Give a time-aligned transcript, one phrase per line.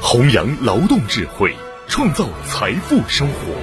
[0.00, 1.54] 弘扬劳动智慧，
[1.86, 3.54] 创造财富生活，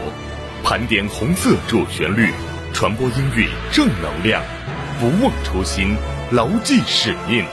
[0.64, 2.32] 盘点红色主旋律，
[2.74, 4.44] 传播音乐正能量，
[5.00, 5.96] 不忘初心，
[6.32, 7.46] 牢记使命。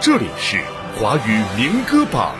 [0.00, 0.62] 这里是
[0.96, 2.34] 华语民歌榜。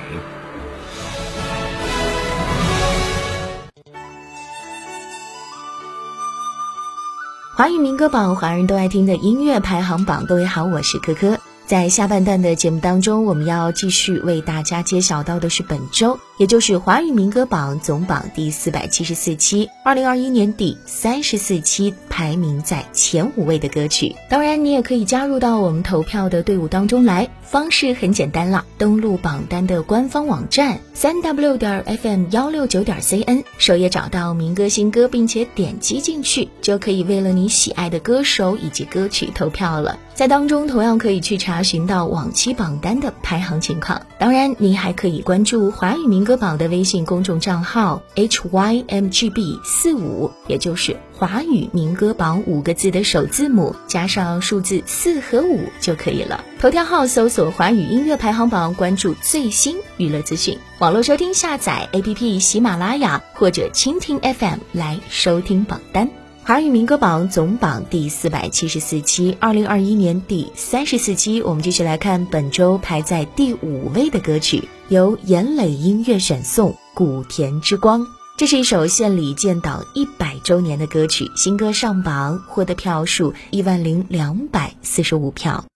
[7.57, 10.25] 华语民歌榜，华人都爱听的音乐排行榜。
[10.27, 11.39] 各位好，我是可可。
[11.69, 24.15] 在下半段的节目当中，我们要继续为大家揭晓到的是本周，也就是华语民歌榜总榜第四百七十四期，二零二一年第三十四期排名在前五位的歌曲。
[24.31, 39.99] 当然，你也可以加入到我们投票的队伍当中来，方式很简单了，登录榜单的官方网站三 w 点 fm 幺六九点 cn，首页找到民歌新歌，并且点击进去，就可以为了你喜爱的歌手以及歌曲投票了。
[40.15, 44.03] 在当中同样可以去查询到往期榜单的排行情况。
[44.19, 56.45] 当然，你还可以关注华语民歌榜的微信公众账号 hymgb 四五，也就是华语民歌榜五个字的首字母加上数字四和五就可以了。
[56.61, 60.59] 头条号搜索华语音乐排行榜，关注最新娱乐资讯。
[60.81, 66.11] 网络收听下载 APP 喜马拉雅或者蜻蜓 FM 来收听榜单。
[66.49, 78.01] 韩语民歌榜总榜第四百七十四期，二零二一年第三十四期，我们继续来看本周排在第五位的歌曲，由严磊音乐选送《古田之光》。
[78.39, 85.67] 这是一首献礼建党一百周年的歌曲，新歌上榜获得票数一万零两百四十五票。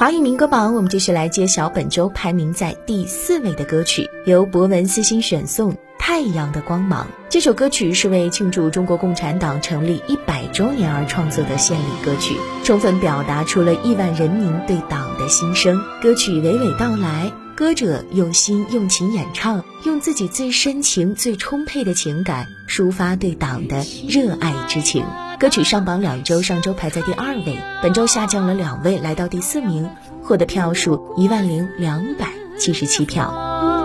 [0.00, 7.04] 华语民歌榜，我们继续来揭晓本周排名在第四位的歌曲，由博文私心选送《太阳的光芒》。
[7.28, 15.78] 这首歌曲是为庆祝中国共产党成立一百周年而创作的献礼歌曲，充分表达出了亿万人民对党的心声。
[16.00, 25.04] 歌曲娓娓道来，歌者用心用情演唱，用自己最深情、最充沛的情感抒发对党的热爱之情。
[25.40, 29.88] 歌曲上榜两周，上周排在第二位，本周下降了两位，来到第四名，
[30.22, 32.28] 获得票数一万零两百
[32.58, 33.79] 七十七票。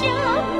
[0.00, 0.55] 交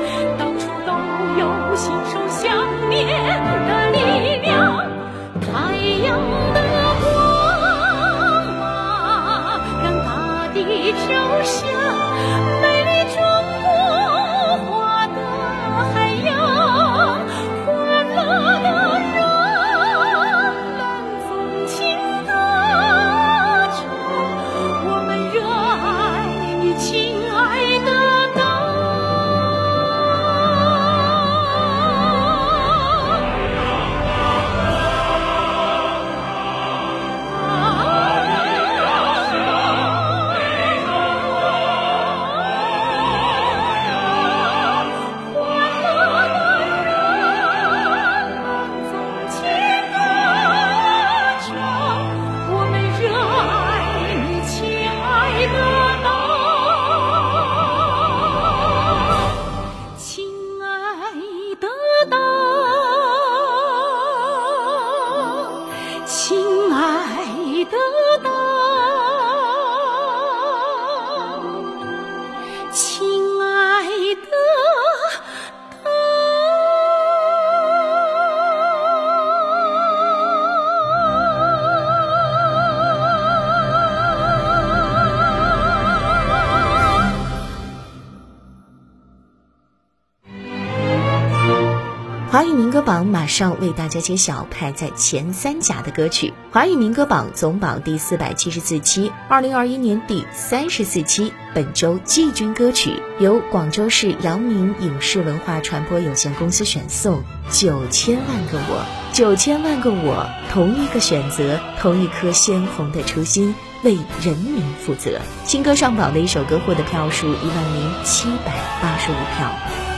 [92.29, 96.35] 华语民歌榜马上为大家揭晓排在前三甲的歌曲。
[96.51, 107.19] 华语民歌榜总榜第四百七十四期，二零二一年第三十四期，本周季军歌曲由广州市阳明影视文化传播有限公司选送，
[107.53, 108.85] 《九千万个我》，
[109.17, 113.55] 九千万个我，同一个选择，同一颗鲜红的初心，
[113.85, 115.21] 为人民负责。
[115.45, 118.53] 新歌上榜的一首歌获得票数一万零七百
[118.83, 119.96] 八十五票。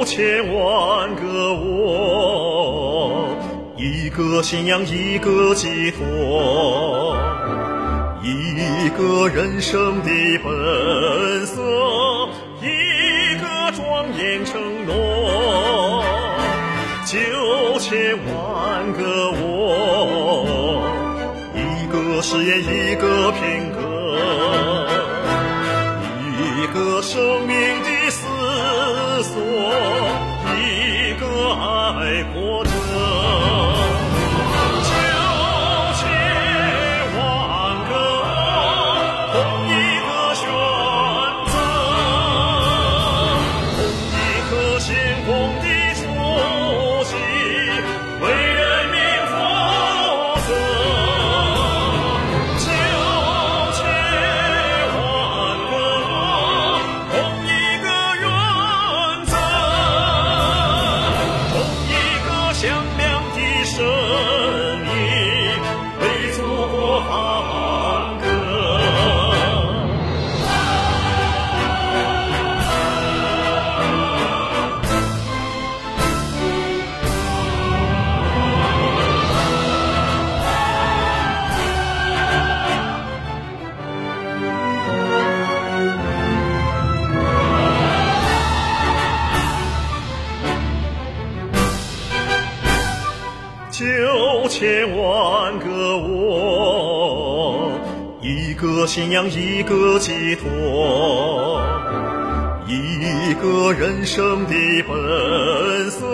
[0.00, 3.28] 九千万个我，
[3.76, 7.14] 一个信仰，一个寄托，
[8.22, 10.08] 一个人生的
[10.42, 11.60] 本色，
[12.62, 16.02] 一个庄严承诺。
[17.04, 17.18] 九
[17.78, 20.80] 千万个我，
[21.54, 22.62] 一个誓言，
[99.10, 101.60] 娘，一个寄托，
[102.68, 104.54] 一个人生的
[104.86, 106.06] 本色，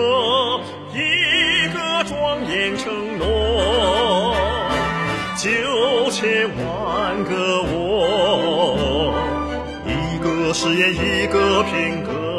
[0.91, 4.35] 一个庄严承诺。
[5.37, 9.13] 九千万个我，
[9.85, 12.36] 一个誓言，一个品格。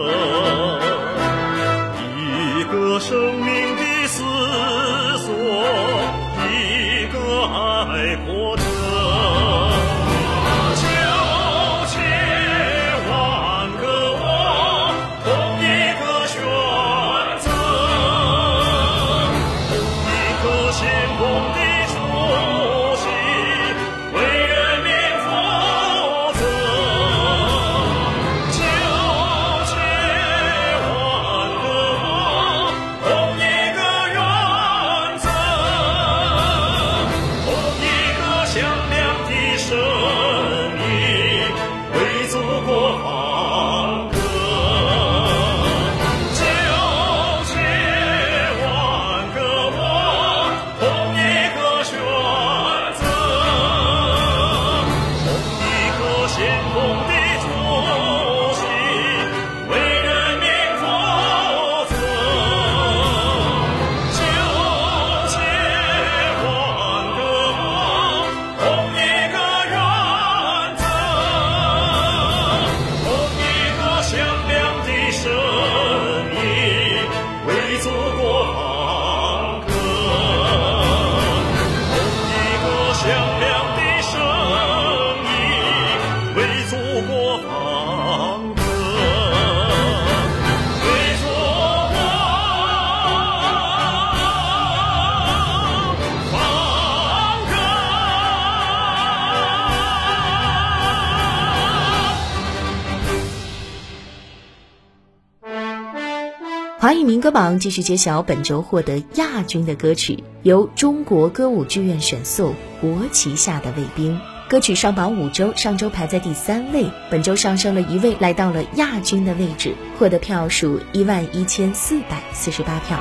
[106.89, 114.17] 华语民歌榜继续揭晓本周获得亚军的歌曲，由中国歌舞剧院选送《国旗下的卫兵》。
[114.49, 122.99] 歌曲上榜五周，上周排在第三位，本周上升了一位，来到了亚军的位置，获得票数一万一千四百四十八票。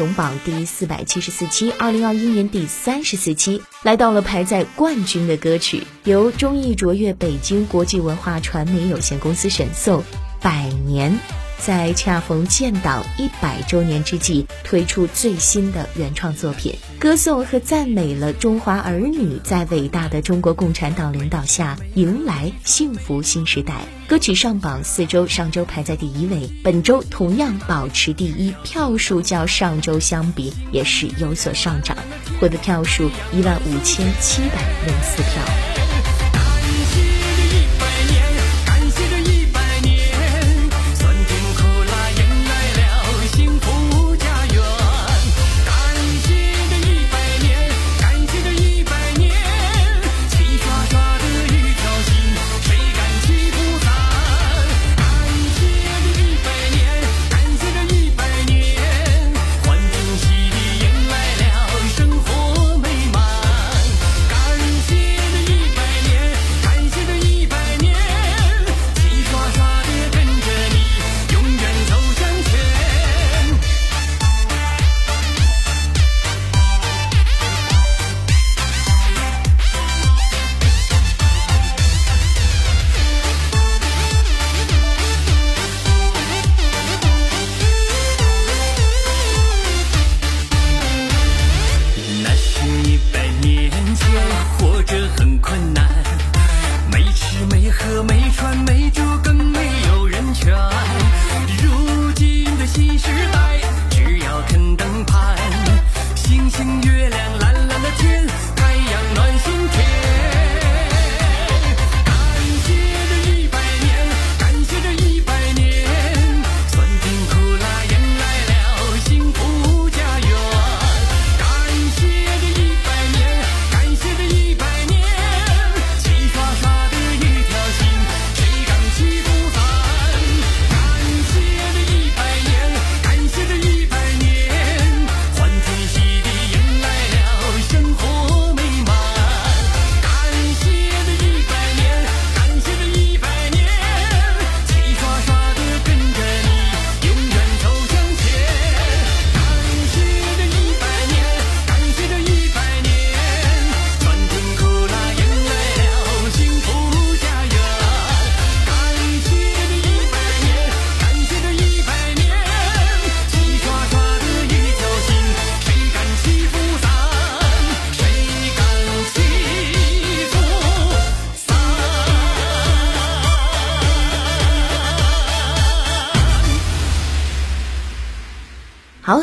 [0.00, 10.00] 总榜第四百七十四期，二零二一年第三十四期，来到了排在冠军的歌曲，由中艺卓越北京国际文化传媒有限公司选送，
[10.40, 11.12] 《百年》。
[11.64, 23.74] 在恰逢建党一百周年之际，推出最新的原创作品，歌颂和赞美了中华儿女在伟大的中国共产党领导下迎来幸福新时代。
[24.08, 31.96] 歌曲上榜四周，上周排在第一位，本周同样保持第一，票数较上周相比也是有所上涨，
[32.40, 35.89] 获得票数一万五千七百零四票。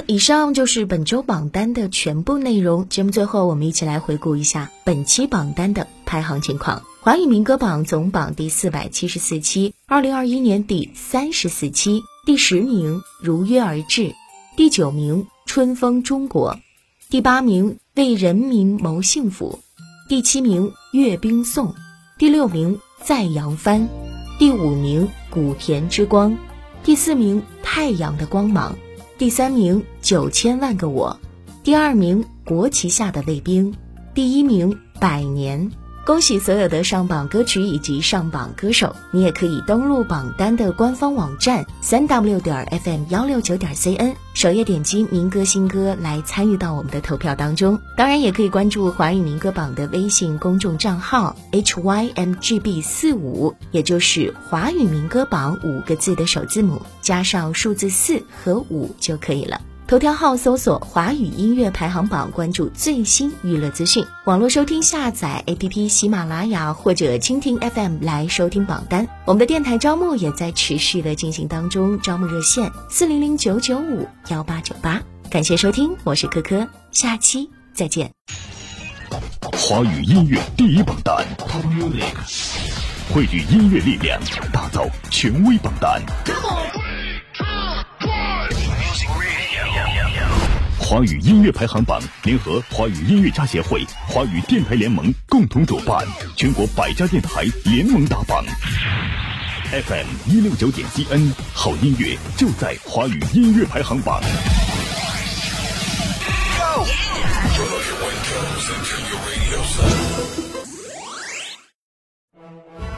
[0.10, 2.88] 以上就是本周榜单的全部内容。
[2.88, 6.82] 节目最后，我们一起来回顾一下本期榜单的排行情况。
[7.02, 14.04] 华语民歌榜总榜第四百七十四期，二零二一年第三十四期，第十名《如约而至》，
[14.56, 16.54] 第九名《春风中国》，
[17.10, 19.60] 第八名《为人民谋幸福》，
[20.10, 21.68] 第七名《阅兵颂》，
[22.18, 23.82] 第六名《在扬帆》，
[24.40, 26.32] 第五名《古田之光》，
[26.86, 28.72] 第四名《太阳的光芒》。
[29.18, 31.20] 第三名九千万个我，
[31.66, 33.76] 第二名国旗下的卫兵，
[34.14, 35.70] 第一名百年。
[36.06, 38.96] 恭喜所有的上榜歌曲以及上榜歌手！
[39.12, 47.78] 你也可以登录榜单的官方网站三 w 点 fm 幺六九点 cn，首页点击民歌新歌来参与到我们的投票当中。
[47.98, 59.60] 当然，也可以关注华语民歌榜的微信公众账号 hymgb 四五，也就是华语民歌榜五个字的首字母加上数字四和五就可以了。
[59.88, 64.06] 头条号搜索“华语音乐排行榜”，关注最新娱乐资讯。
[64.26, 69.08] 网络收听下载 APP 喜马拉雅或者蜻蜓 FM 来收听榜单。
[69.24, 75.02] 我们的电台招募也在持续的进行当中，招募热线四零零九九五幺八九八。
[75.30, 78.12] 感谢收听，我是珂珂，下期再见。
[79.54, 81.26] 华语音乐第一榜单，
[83.14, 84.20] 汇聚音乐力量，
[84.52, 86.04] 打造权威榜单。
[90.90, 98.42] 华语音乐排行榜联合华语音乐家协会、华语电台联盟共同主办，全国百家电台联盟打榜。
[99.70, 104.22] FM 一六九点 CN，好音乐就在华语音乐排行榜。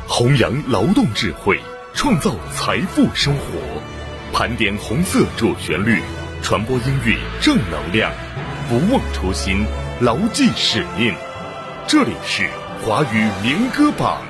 [0.07, 1.59] 弘扬劳动智慧，
[1.95, 3.41] 创造财富生活，
[4.31, 5.99] 盘点红色主旋律。
[6.41, 8.11] 传播音乐正能量，
[8.67, 9.65] 不忘初心，
[9.99, 11.13] 牢记使命。
[11.87, 12.49] 这里是
[12.81, 14.21] 华语民歌榜，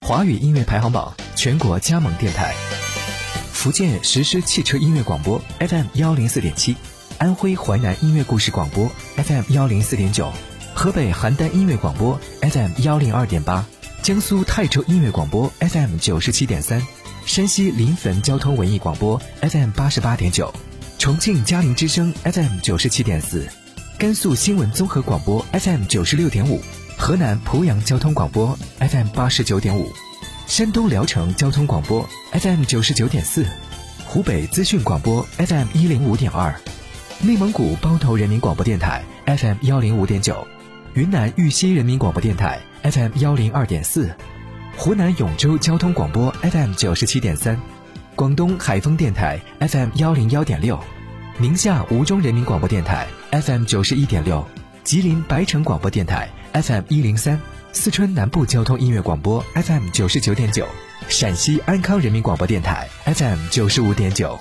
[0.00, 2.54] 华语音乐排行榜全国加盟电台：
[3.52, 6.76] 福建实施汽车音乐广播 FM 幺零四点七，
[7.18, 10.32] 安徽淮南音乐故事广播 FM 幺零四点九，
[10.74, 13.64] 河北邯郸音乐广播 FM 幺零二点八，
[14.02, 16.82] 江苏泰州音乐广播 FM 九十七点三。
[17.26, 20.52] 山西临汾交通文艺广播 FM 八十八点九，
[20.98, 23.48] 重庆嘉陵之声 FM 九十七点四，
[23.98, 26.60] 甘肃新闻综合广播 FM 九十六点五，
[26.98, 29.90] 河南濮阳交通广播 FM 八十九点五，
[30.46, 33.46] 山东聊城交通广播 FM 九十九点四，
[34.04, 36.54] 湖北资讯广播 FM 一零五点二，
[37.20, 40.46] 内蒙古包头人民广播电台 FM 幺零五点九，
[40.94, 44.10] 云南玉溪人民广播电台 FM 幺零二点四。
[44.76, 47.58] 湖南永州交通广播 FM 九十七点三，
[48.16, 50.78] 广东海丰电台 FM 幺零幺点六，
[51.38, 54.44] 宁夏吴忠人民广播电台 FM 九十一点六，
[54.82, 57.40] 吉林白城广播电台 FM 一零三，
[57.72, 60.66] 四川南部交通音乐广播 FM 九十九点九，
[61.08, 64.38] 陕西安康人民广播电台 FM 九十五点九。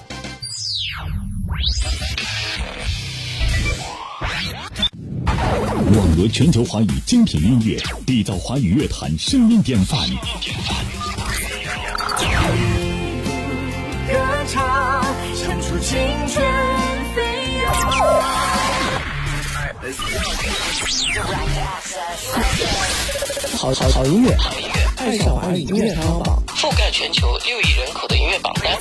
[5.97, 9.99] 网罗全球华语精品音乐，缔造华语乐坛声音典范。
[14.07, 14.15] 歌
[14.47, 15.03] 唱，
[15.35, 15.97] 唱出青
[16.29, 16.45] 春
[17.13, 17.21] 飞
[17.61, 17.73] 扬。
[23.57, 24.33] 好好好音乐，
[24.95, 28.77] 爱上华语音乐排行榜，覆盖全球六亿人口的音乐榜单。